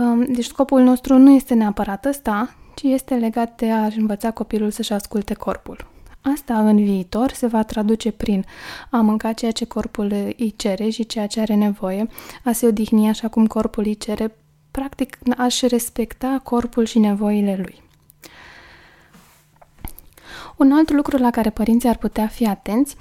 Um, 0.00 0.24
deci 0.24 0.46
scopul 0.46 0.80
nostru 0.80 1.18
nu 1.18 1.30
este 1.30 1.54
neapărat 1.54 2.04
ăsta, 2.04 2.54
ci 2.74 2.82
este 2.82 3.14
legat 3.14 3.56
de 3.56 3.70
a 3.70 3.88
învăța 3.96 4.30
copilul 4.30 4.70
să-și 4.70 4.92
asculte 4.92 5.34
corpul. 5.34 5.86
Asta 6.22 6.68
în 6.68 6.76
viitor 6.76 7.32
se 7.32 7.46
va 7.46 7.62
traduce 7.62 8.10
prin 8.10 8.44
a 8.90 9.00
mânca 9.00 9.32
ceea 9.32 9.50
ce 9.50 9.64
corpul 9.64 10.12
îi 10.36 10.54
cere 10.56 10.88
și 10.88 11.06
ceea 11.06 11.26
ce 11.26 11.40
are 11.40 11.54
nevoie, 11.54 12.08
a 12.44 12.52
se 12.52 12.66
odihni 12.66 13.08
așa 13.08 13.28
cum 13.28 13.46
corpul 13.46 13.84
îi 13.84 13.96
cere, 13.96 14.36
practic 14.70 15.18
aș 15.36 15.60
respecta 15.60 16.40
corpul 16.44 16.84
și 16.84 16.98
nevoile 16.98 17.56
lui. 17.56 17.82
Un 20.56 20.72
alt 20.72 20.90
lucru 20.90 21.16
la 21.16 21.30
care 21.30 21.50
părinții 21.50 21.88
ar 21.88 21.96
putea 21.96 22.26
fi 22.26 22.46
atenți 22.46 22.96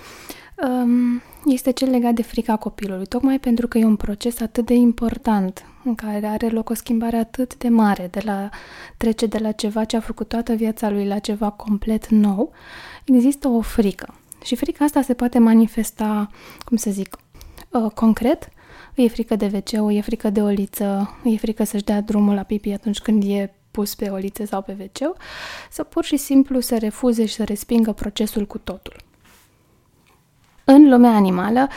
um, 0.56 1.22
este 1.46 1.72
cel 1.72 1.90
legat 1.90 2.14
de 2.14 2.22
frica 2.22 2.56
copilului, 2.56 3.06
tocmai 3.06 3.40
pentru 3.40 3.68
că 3.68 3.78
e 3.78 3.86
un 3.86 3.96
proces 3.96 4.40
atât 4.40 4.66
de 4.66 4.74
important 4.74 5.66
în 5.90 5.96
care 5.96 6.28
are 6.28 6.48
loc 6.48 6.70
o 6.70 6.74
schimbare 6.74 7.18
atât 7.18 7.58
de 7.58 7.70
mare, 7.70 8.08
de 8.12 8.22
la 8.24 8.50
trece 8.98 9.26
de 9.26 9.38
la 9.38 9.52
ceva 9.52 9.84
ce 9.84 9.96
a 9.96 10.00
făcut 10.00 10.28
toată 10.28 10.54
viața 10.54 10.90
lui 10.90 11.08
la 11.08 11.20
ceva 11.20 11.50
complet 11.50 12.08
nou, 12.08 12.52
există 13.06 13.48
o 13.48 13.62
frică. 13.62 14.14
Și 14.44 14.56
frica 14.56 14.86
asta 14.86 15.02
se 15.02 15.14
poate 15.14 15.40
manifesta, 15.40 16.30
cum 16.66 16.78
să 16.78 16.92
zic, 16.92 17.18
uh, 17.70 17.92
concret. 17.92 18.50
E 18.96 19.08
frică 19.08 19.36
de 19.36 19.52
wc 19.54 19.96
e 19.96 20.02
frică 20.02 20.30
de 20.30 20.42
oliță, 20.42 21.18
e 21.24 21.38
frică 21.38 21.64
să-și 21.64 21.84
dea 21.84 22.02
drumul 22.02 22.34
la 22.34 22.44
pipi 22.44 22.72
atunci 22.72 23.00
când 23.00 23.24
e 23.24 23.54
pus 23.72 23.96
pe 23.96 24.10
oliță 24.10 24.46
sau 24.46 24.62
pe 24.62 24.76
wc 24.80 25.16
sau 25.70 25.86
pur 25.86 26.04
și 26.04 26.18
simplu 26.18 26.60
să 26.60 26.78
refuze 26.78 27.26
și 27.26 27.34
să 27.34 27.44
respingă 27.44 27.92
procesul 27.92 28.46
cu 28.46 28.58
totul. 28.58 28.96
În 30.64 30.90
lumea 30.90 31.12
animală, 31.12 31.68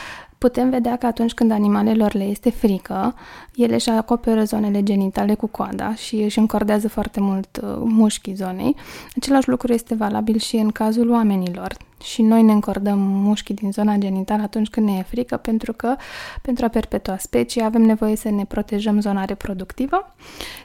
putem 0.43 0.69
vedea 0.69 0.95
că 0.95 1.05
atunci 1.05 1.33
când 1.33 1.51
animalelor 1.51 2.13
le 2.13 2.23
este 2.23 2.49
frică, 2.49 3.15
ele 3.55 3.73
își 3.73 3.89
acoperă 3.89 4.43
zonele 4.43 4.83
genitale 4.83 5.33
cu 5.33 5.47
coada 5.47 5.95
și 5.95 6.15
își 6.15 6.39
încordează 6.39 6.87
foarte 6.87 7.19
mult 7.19 7.59
uh, 7.63 7.75
mușchii 7.83 8.33
zonei. 8.33 8.75
Același 9.15 9.49
lucru 9.49 9.73
este 9.73 9.95
valabil 9.95 10.37
și 10.37 10.55
în 10.55 10.69
cazul 10.69 11.09
oamenilor. 11.09 11.77
Și 12.03 12.21
noi 12.21 12.43
ne 12.43 12.51
încordăm 12.51 12.99
mușchii 12.99 13.55
din 13.55 13.71
zona 13.71 13.95
genitală 13.95 14.41
atunci 14.41 14.69
când 14.69 14.87
ne 14.87 14.97
e 14.97 15.01
frică, 15.01 15.37
pentru 15.37 15.73
că 15.73 15.95
pentru 16.41 16.65
a 16.65 16.67
perpetua 16.67 17.17
specia 17.17 17.65
avem 17.65 17.81
nevoie 17.81 18.15
să 18.15 18.29
ne 18.29 18.45
protejăm 18.45 18.99
zona 18.99 19.25
reproductivă 19.25 20.15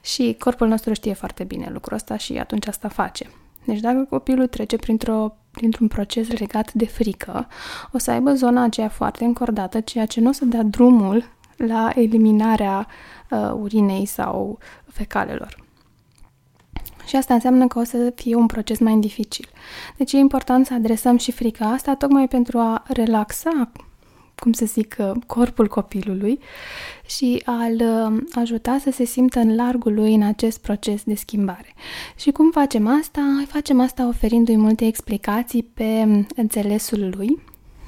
și 0.03 0.37
corpul 0.39 0.69
nostru 0.69 0.93
știe 0.93 1.13
foarte 1.13 1.45
bine 1.45 1.69
lucrul 1.73 1.97
ăsta 1.97 2.17
și 2.17 2.33
atunci 2.33 2.67
asta 2.67 2.89
face. 2.89 3.27
Deci 3.65 3.81
dacă 3.81 4.07
copilul 4.11 4.47
trece 4.47 4.77
printr-o, 4.77 5.37
printr-un 5.59 5.89
proces 5.89 6.31
legat 6.39 6.73
de 6.73 6.87
frică, 6.87 7.47
o 7.93 7.99
să 7.99 8.11
aibă 8.11 8.33
zona 8.33 8.63
aceea 8.63 8.89
foarte 8.89 9.25
încordată, 9.25 9.81
ceea 9.81 10.07
ce 10.07 10.21
nu 10.21 10.29
o 10.29 10.33
să 10.33 10.45
dea 10.45 10.63
drumul 10.63 11.25
la 11.57 11.91
eliminarea 11.95 12.87
uh, 13.31 13.53
urinei 13.61 14.07
sau 14.07 14.59
fecalelor. 14.87 15.67
Și 17.07 17.17
asta 17.17 17.35
înseamnă 17.35 17.67
că 17.67 17.79
o 17.79 17.85
să 17.85 18.13
fie 18.15 18.35
un 18.35 18.47
proces 18.47 18.79
mai 18.79 18.97
dificil. 18.97 19.49
Deci 19.97 20.13
e 20.13 20.17
important 20.17 20.67
să 20.67 20.75
adresăm 20.75 21.17
și 21.17 21.33
frica 21.33 21.67
asta 21.67 21.95
tocmai 21.95 22.29
pentru 22.29 22.59
a 22.59 22.83
relaxa 22.87 23.71
cum 24.41 24.53
să 24.53 24.65
zic, 24.65 24.97
uh, 24.99 25.11
corpul 25.27 25.69
copilului 25.69 26.39
și 27.07 27.43
a-l 27.45 27.81
uh, 27.81 28.23
ajuta 28.35 28.79
să 28.81 28.91
se 28.91 29.05
simtă 29.05 29.39
în 29.39 29.55
largul 29.55 29.95
lui 29.95 30.15
în 30.15 30.23
acest 30.23 30.59
proces 30.61 31.03
de 31.03 31.15
schimbare. 31.15 31.75
Și 32.17 32.31
cum 32.31 32.51
facem 32.51 32.87
asta? 32.87 33.45
Facem 33.47 33.81
asta 33.81 34.09
oferindu-i 34.09 34.57
multe 34.57 34.87
explicații 34.87 35.63
pe 35.63 36.03
um, 36.07 36.27
înțelesul 36.37 37.15
lui. 37.17 37.39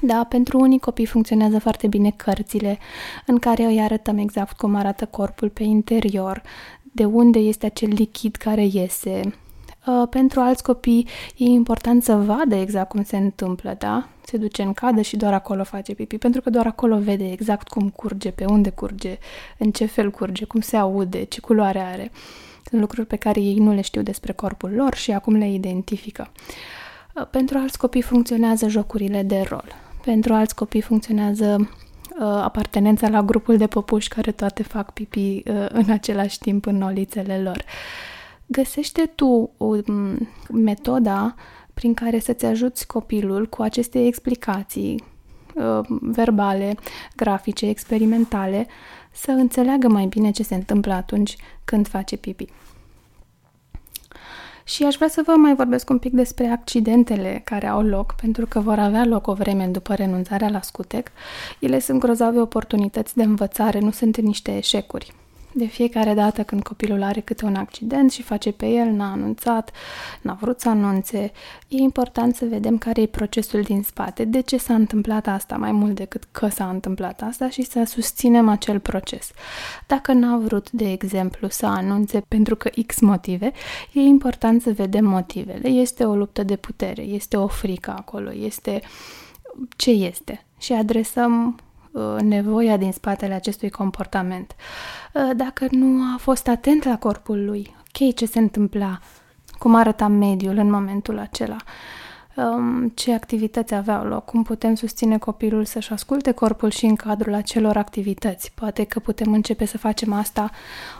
Da, 0.01 0.23
pentru 0.23 0.59
unii 0.59 0.79
copii 0.79 1.05
funcționează 1.05 1.59
foarte 1.59 1.87
bine 1.87 2.11
cărțile 2.15 2.79
în 3.25 3.37
care 3.37 3.63
îi 3.63 3.79
arătăm 3.79 4.17
exact 4.17 4.57
cum 4.57 4.75
arată 4.75 5.05
corpul 5.05 5.49
pe 5.49 5.63
interior, 5.63 6.41
de 6.81 7.05
unde 7.05 7.39
este 7.39 7.65
acel 7.65 7.89
lichid 7.89 8.35
care 8.35 8.65
iese, 8.65 9.21
Uh, 9.23 9.31
pentru 10.09 10.39
alți 10.39 10.63
copii 10.63 11.07
e 11.37 11.43
important 11.43 12.03
să 12.03 12.15
vadă 12.15 12.55
exact 12.55 12.89
cum 12.89 13.03
se 13.03 13.17
întâmplă, 13.17 13.75
da? 13.77 14.07
Se 14.25 14.37
duce 14.37 14.61
în 14.61 14.73
cadă 14.73 15.01
și 15.01 15.17
doar 15.17 15.33
acolo 15.33 15.63
face 15.63 15.93
pipi, 15.93 16.17
pentru 16.17 16.41
că 16.41 16.49
doar 16.49 16.65
acolo 16.65 16.97
vede 16.97 17.31
exact 17.31 17.67
cum 17.67 17.89
curge, 17.89 18.31
pe 18.31 18.45
unde 18.45 18.69
curge, 18.69 19.17
în 19.57 19.71
ce 19.71 19.85
fel 19.85 20.11
curge, 20.11 20.45
cum 20.45 20.61
se 20.61 20.77
aude, 20.77 21.23
ce 21.23 21.39
culoare 21.39 21.79
are. 21.79 22.11
Sunt 22.69 22.81
lucruri 22.81 23.07
pe 23.07 23.15
care 23.15 23.39
ei 23.39 23.57
nu 23.57 23.73
le 23.73 23.81
știu 23.81 24.01
despre 24.01 24.33
corpul 24.33 24.71
lor 24.71 24.95
și 24.95 25.11
acum 25.11 25.35
le 25.35 25.51
identifică. 25.51 26.31
Uh, 27.13 27.27
pentru 27.31 27.57
alți 27.57 27.77
copii 27.77 28.01
funcționează 28.01 28.67
jocurile 28.67 29.23
de 29.23 29.45
rol. 29.49 29.65
Pentru 30.03 30.33
alți 30.33 30.55
copii 30.55 30.81
funcționează 30.81 31.55
uh, 31.59 32.25
apartenența 32.25 33.09
la 33.09 33.21
grupul 33.21 33.57
de 33.57 33.67
păpuși 33.67 34.07
care 34.07 34.31
toate 34.31 34.63
fac 34.63 34.91
pipi 34.93 35.19
uh, 35.19 35.65
în 35.69 35.89
același 35.89 36.39
timp 36.39 36.65
în 36.65 36.77
nolițele 36.77 37.41
lor. 37.41 37.63
Găsește 38.51 39.11
tu 39.15 39.51
o 39.57 39.75
metoda 40.51 41.35
prin 41.73 41.93
care 41.93 42.19
să-ți 42.19 42.45
ajuți 42.45 42.87
copilul 42.87 43.47
cu 43.47 43.61
aceste 43.61 44.05
explicații 44.05 45.03
uh, 45.55 45.79
verbale, 46.01 46.75
grafice, 47.15 47.67
experimentale, 47.67 48.67
să 49.11 49.31
înțeleagă 49.31 49.87
mai 49.87 50.05
bine 50.05 50.31
ce 50.31 50.43
se 50.43 50.55
întâmplă 50.55 50.93
atunci 50.93 51.35
când 51.65 51.87
face 51.87 52.17
pipi. 52.17 52.45
Și 54.63 54.83
aș 54.83 54.95
vrea 54.95 55.07
să 55.07 55.21
vă 55.25 55.31
mai 55.31 55.55
vorbesc 55.55 55.89
un 55.89 55.97
pic 55.97 56.13
despre 56.13 56.47
accidentele 56.47 57.41
care 57.43 57.67
au 57.67 57.81
loc, 57.81 58.15
pentru 58.21 58.45
că 58.45 58.59
vor 58.59 58.79
avea 58.79 59.05
loc 59.05 59.27
o 59.27 59.33
vreme 59.33 59.65
după 59.67 59.93
renunțarea 59.93 60.49
la 60.49 60.61
scutec. 60.61 61.07
Ele 61.59 61.79
sunt 61.79 61.99
grozave 61.99 62.39
oportunități 62.39 63.15
de 63.15 63.23
învățare, 63.23 63.79
nu 63.79 63.91
sunt 63.91 64.17
niște 64.17 64.57
eșecuri. 64.57 65.20
De 65.53 65.65
fiecare 65.65 66.13
dată 66.13 66.43
când 66.43 66.63
copilul 66.63 67.03
are 67.03 67.19
câte 67.19 67.45
un 67.45 67.55
accident 67.55 68.11
și 68.11 68.21
face 68.21 68.51
pe 68.51 68.65
el, 68.65 68.89
n-a 68.89 69.11
anunțat, 69.11 69.71
n-a 70.21 70.37
vrut 70.41 70.59
să 70.59 70.69
anunțe, 70.69 71.31
e 71.67 71.77
important 71.77 72.35
să 72.35 72.45
vedem 72.45 72.77
care 72.77 73.01
e 73.01 73.05
procesul 73.05 73.61
din 73.61 73.83
spate, 73.83 74.23
de 74.23 74.39
ce 74.39 74.57
s-a 74.57 74.73
întâmplat 74.73 75.27
asta 75.27 75.55
mai 75.55 75.71
mult 75.71 75.95
decât 75.95 76.23
că 76.31 76.47
s-a 76.47 76.69
întâmplat 76.69 77.21
asta 77.21 77.49
și 77.49 77.61
să 77.61 77.83
susținem 77.85 78.49
acel 78.49 78.79
proces. 78.79 79.31
Dacă 79.87 80.13
n-a 80.13 80.37
vrut, 80.37 80.71
de 80.71 80.91
exemplu, 80.91 81.47
să 81.49 81.65
anunțe 81.65 82.23
pentru 82.27 82.55
că 82.55 82.69
X 82.87 82.99
motive, 82.99 83.51
e 83.93 83.99
important 83.99 84.61
să 84.61 84.71
vedem 84.71 85.05
motivele. 85.05 85.67
Este 85.67 86.03
o 86.03 86.15
luptă 86.15 86.43
de 86.43 86.55
putere, 86.55 87.01
este 87.01 87.37
o 87.37 87.47
frică 87.47 87.93
acolo, 87.97 88.33
este 88.33 88.81
ce 89.75 89.89
este 89.89 90.45
și 90.57 90.73
adresăm 90.73 91.55
Uh, 91.55 91.70
nevoia 92.21 92.77
din 92.77 92.91
spatele 92.91 93.33
acestui 93.33 93.69
comportament. 93.69 94.55
Uh, 95.13 95.29
dacă 95.35 95.67
nu 95.69 96.01
a 96.13 96.17
fost 96.17 96.47
atent 96.47 96.83
la 96.83 96.97
corpul 96.97 97.45
lui, 97.45 97.75
ok, 97.79 98.15
ce 98.15 98.25
se 98.25 98.39
întâmpla, 98.39 98.99
cum 99.57 99.75
arăta 99.75 100.07
mediul 100.07 100.57
în 100.57 100.69
momentul 100.69 101.19
acela, 101.19 101.55
um, 102.35 102.89
ce 102.89 103.13
activități 103.13 103.73
aveau 103.73 104.05
loc, 104.05 104.25
cum 104.25 104.43
putem 104.43 104.75
susține 104.75 105.17
copilul 105.17 105.65
să-și 105.65 105.91
asculte 105.91 106.31
corpul 106.31 106.69
și 106.69 106.85
în 106.85 106.95
cadrul 106.95 107.33
acelor 107.33 107.77
activități. 107.77 108.51
Poate 108.55 108.83
că 108.83 108.99
putem 108.99 109.33
începe 109.33 109.65
să 109.65 109.77
facem 109.77 110.13
asta 110.13 110.49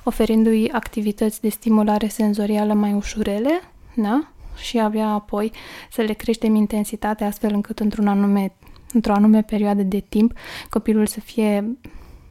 oferindu-i 0.04 0.70
activități 0.72 1.42
de 1.42 1.50
stimulare 1.50 2.08
senzorială 2.08 2.74
mai 2.74 2.94
ușurele, 2.94 3.62
da? 3.96 4.28
Și 4.56 4.80
abia 4.80 5.08
apoi 5.08 5.52
să 5.92 6.02
le 6.02 6.14
creștem 6.14 6.56
intensitatea 6.56 7.28
astfel 7.28 7.54
încât 7.54 7.80
într-un 7.80 8.08
anume 8.08 8.54
într-o 8.94 9.14
anume 9.14 9.42
perioadă 9.42 9.82
de 9.82 10.04
timp, 10.10 10.34
copilul 10.70 11.06
să 11.06 11.20
fie 11.20 11.78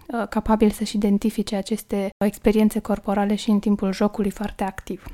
uh, 0.07 0.29
capabil 0.29 0.71
să-și 0.71 0.97
identifice 0.97 1.57
aceste 1.57 2.09
experiențe 2.25 2.79
corporale 2.79 3.35
și 3.35 3.51
în 3.51 3.59
timpul 3.59 3.93
jocului 3.93 4.31
foarte 4.31 4.65
activ. 4.65 5.05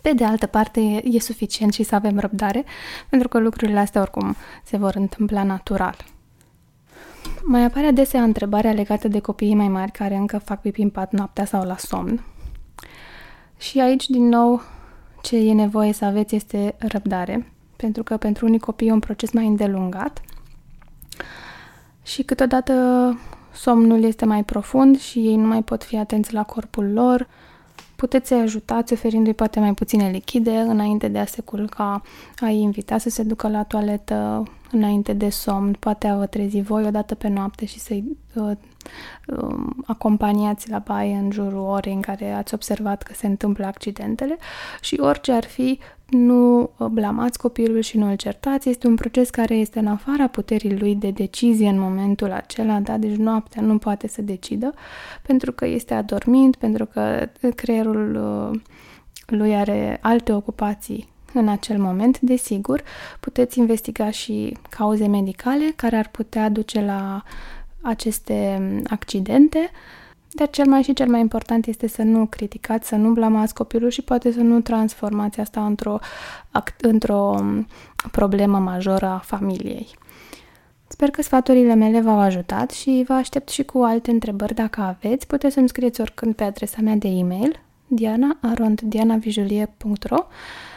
Pe 0.00 0.12
de 0.12 0.24
altă 0.24 0.46
parte, 0.46 0.80
e, 0.80 1.02
e 1.04 1.20
suficient 1.20 1.72
și 1.72 1.82
să 1.82 1.94
avem 1.94 2.18
răbdare, 2.18 2.64
pentru 3.08 3.28
că 3.28 3.38
lucrurile 3.38 3.78
astea 3.78 4.00
oricum 4.00 4.36
se 4.64 4.76
vor 4.76 4.94
întâmpla 4.94 5.42
natural. 5.42 5.96
Mai 7.42 7.64
apare 7.64 7.86
adesea 7.86 8.22
întrebarea 8.22 8.72
legată 8.72 9.08
de 9.08 9.20
copiii 9.20 9.54
mai 9.54 9.68
mari 9.68 9.90
care 9.90 10.14
încă 10.14 10.38
fac 10.38 10.60
pipi 10.60 10.82
în 10.82 10.90
pat 10.90 11.12
noaptea 11.12 11.44
sau 11.44 11.64
la 11.64 11.76
somn. 11.76 12.24
Și 13.58 13.80
aici, 13.80 14.08
din 14.08 14.28
nou, 14.28 14.62
ce 15.22 15.36
e 15.36 15.52
nevoie 15.52 15.92
să 15.92 16.04
aveți 16.04 16.34
este 16.34 16.74
răbdare, 16.78 17.52
pentru 17.76 18.02
că 18.02 18.16
pentru 18.16 18.46
unii 18.46 18.58
copii 18.58 18.88
e 18.88 18.92
un 18.92 18.98
proces 18.98 19.32
mai 19.32 19.46
îndelungat– 19.46 20.20
și 22.02 22.22
câteodată 22.22 22.72
somnul 23.52 24.02
este 24.02 24.24
mai 24.24 24.44
profund 24.44 24.98
și 24.98 25.18
ei 25.18 25.36
nu 25.36 25.46
mai 25.46 25.62
pot 25.62 25.84
fi 25.84 25.96
atenți 25.96 26.34
la 26.34 26.42
corpul 26.42 26.92
lor. 26.92 27.28
Puteți 27.96 28.28
să-i 28.28 28.40
ajutați 28.40 28.92
oferindu-i 28.92 29.34
poate 29.34 29.60
mai 29.60 29.74
puține 29.74 30.10
lichide 30.10 30.50
înainte 30.50 31.08
de 31.08 31.18
a 31.18 31.26
se 31.26 31.42
culca, 31.42 32.02
a 32.40 32.48
invita 32.48 32.98
să 32.98 33.10
se 33.10 33.22
ducă 33.22 33.48
la 33.48 33.62
toaletă 33.62 34.42
înainte 34.70 35.12
de 35.12 35.28
somn, 35.28 35.76
poate 35.78 36.06
a 36.06 36.16
vă 36.16 36.26
trezi 36.26 36.60
voi 36.60 36.84
odată 36.84 37.14
pe 37.14 37.28
noapte 37.28 37.66
și 37.66 37.78
să-i 37.78 38.16
uh, 38.34 38.50
uh, 39.26 39.66
acompaniați 39.86 40.70
la 40.70 40.78
baie 40.78 41.14
în 41.14 41.30
jurul 41.30 41.58
orei 41.58 41.92
în 41.92 42.00
care 42.00 42.32
ați 42.32 42.54
observat 42.54 43.02
că 43.02 43.12
se 43.14 43.26
întâmplă 43.26 43.66
accidentele 43.66 44.36
și 44.80 45.00
orice 45.00 45.32
ar 45.32 45.44
fi, 45.44 45.78
nu 46.08 46.70
blamați 46.90 47.38
copilul 47.38 47.80
și 47.80 47.98
nu 47.98 48.10
îl 48.10 48.16
certați, 48.16 48.68
este 48.68 48.86
un 48.86 48.94
proces 48.94 49.30
care 49.30 49.54
este 49.54 49.78
în 49.78 49.86
afara 49.86 50.26
puterii 50.26 50.78
lui 50.78 50.94
de 50.94 51.10
decizie 51.10 51.68
în 51.68 51.78
momentul 51.78 52.32
acela, 52.32 52.80
da? 52.80 52.96
deci 52.96 53.16
noaptea 53.16 53.62
nu 53.62 53.78
poate 53.78 54.08
să 54.08 54.22
decidă 54.22 54.74
pentru 55.22 55.52
că 55.52 55.66
este 55.66 55.94
adormit, 55.94 56.56
pentru 56.56 56.86
că 56.86 57.28
creierul 57.54 58.14
uh, 58.14 58.60
lui 59.26 59.56
are 59.56 59.98
alte 60.02 60.32
ocupații 60.32 61.14
în 61.36 61.48
acel 61.48 61.78
moment, 61.78 62.20
desigur, 62.20 62.82
puteți 63.20 63.58
investiga 63.58 64.10
și 64.10 64.56
cauze 64.68 65.06
medicale 65.06 65.72
care 65.76 65.96
ar 65.96 66.08
putea 66.08 66.48
duce 66.48 66.80
la 66.80 67.22
aceste 67.80 68.60
accidente, 68.86 69.70
dar 70.28 70.50
cel 70.50 70.66
mai 70.66 70.82
și 70.82 70.92
cel 70.92 71.08
mai 71.08 71.20
important 71.20 71.66
este 71.66 71.88
să 71.88 72.02
nu 72.02 72.26
criticați, 72.26 72.88
să 72.88 72.96
nu 72.96 73.10
blamați 73.10 73.54
copilul 73.54 73.90
și 73.90 74.02
poate 74.02 74.32
să 74.32 74.40
nu 74.40 74.60
transformați 74.60 75.40
asta 75.40 75.66
într-o, 75.66 75.98
într-o 76.80 77.34
problemă 78.10 78.58
majoră 78.58 79.06
a 79.06 79.18
familiei. 79.18 79.88
Sper 80.88 81.10
că 81.10 81.22
sfaturile 81.22 81.74
mele 81.74 82.00
v-au 82.00 82.18
ajutat 82.18 82.70
și 82.70 83.04
vă 83.06 83.12
aștept 83.12 83.48
și 83.48 83.62
cu 83.62 83.78
alte 83.78 84.10
întrebări 84.10 84.54
dacă 84.54 84.80
aveți. 84.80 85.26
Puteți 85.26 85.54
să-mi 85.54 85.68
scrieți 85.68 86.00
oricând 86.00 86.34
pe 86.34 86.44
adresa 86.44 86.78
mea 86.82 86.94
de 86.94 87.08
e-mail 87.08 87.60
diana.dianavijulie.ro 87.86 90.26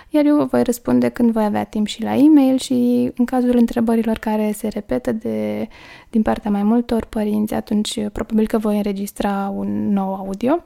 iar 0.09 0.25
eu 0.25 0.35
vă 0.35 0.43
voi 0.43 0.63
răspunde 0.63 1.09
când 1.09 1.31
voi 1.31 1.43
avea 1.43 1.63
timp 1.63 1.87
și 1.87 2.03
la 2.03 2.15
e-mail 2.15 2.57
și 2.57 3.11
în 3.15 3.25
cazul 3.25 3.55
întrebărilor 3.57 4.17
care 4.17 4.51
se 4.51 4.67
repetă 4.67 5.11
de, 5.11 5.67
din 6.09 6.21
partea 6.21 6.51
mai 6.51 6.63
multor 6.63 7.05
părinți, 7.05 7.53
atunci 7.53 8.09
probabil 8.13 8.47
că 8.47 8.57
voi 8.57 8.77
înregistra 8.77 9.53
un 9.55 9.93
nou 9.93 10.15
audio. 10.15 10.63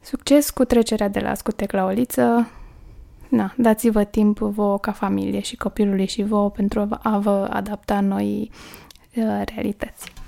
Succes 0.00 0.50
cu 0.50 0.64
trecerea 0.64 1.08
de 1.08 1.20
la 1.20 1.34
scutec 1.34 1.72
la 1.72 1.84
oliță. 1.84 2.50
Na, 3.28 3.54
dați-vă 3.56 4.04
timp 4.04 4.38
vouă 4.38 4.78
ca 4.78 4.92
familie 4.92 5.40
și 5.40 5.56
copilului 5.56 6.06
și 6.06 6.22
vouă 6.22 6.50
pentru 6.50 6.88
a 7.02 7.18
vă 7.18 7.48
adapta 7.50 8.00
noi 8.00 8.50
uh, 9.16 9.42
realități. 9.54 10.12